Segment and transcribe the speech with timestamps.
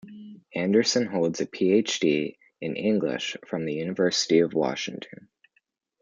[0.55, 2.39] Anderson holds a Ph.D.
[2.59, 5.29] in English from the University of Washington.